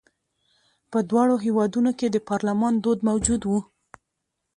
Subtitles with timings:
[0.91, 3.51] په دواړو هېوادونو کې د پارلمان دود موجود و.